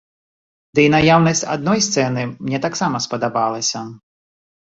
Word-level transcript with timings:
Ды 0.77 0.85
і 0.87 0.89
наяўнасць 0.93 1.43
адной 1.57 1.83
сцэны 1.89 2.23
мне 2.45 2.59
таксама 2.65 3.03
спадабалася. 3.07 3.79